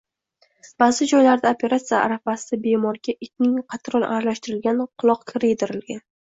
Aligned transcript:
Ba’zi 0.83 1.07
joylarda 1.11 1.51
operatsiya 1.57 1.99
arafasida 2.07 2.59
bemorga 2.65 3.17
itning 3.29 3.55
qatron 3.77 4.09
aralashtirilgan 4.11 4.85
quloq 5.01 5.31
kiri 5.33 5.57
yedirilgan 5.57 6.07